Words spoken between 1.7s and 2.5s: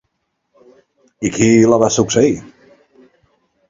la va succeir?